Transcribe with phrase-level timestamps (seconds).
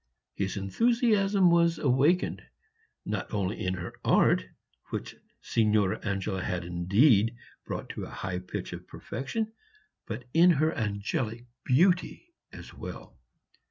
[0.33, 2.41] His enthusiasm was awakened,
[3.05, 4.47] not only in her art
[4.89, 7.35] which Signora Angela had indeed
[7.65, 9.53] brought to a high pitch of perfection
[10.07, 13.19] but in her angelic beauty as well.